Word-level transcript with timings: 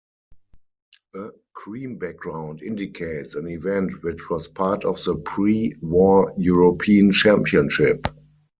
A 1.13 1.29
cream 1.53 1.97
background 1.99 2.63
indicates 2.63 3.35
an 3.35 3.47
event 3.47 4.01
which 4.01 4.31
was 4.31 4.47
part 4.47 4.83
of 4.83 4.95
the 5.03 5.13
pre-war 5.15 6.33
European 6.39 7.11
Championship. 7.11 8.07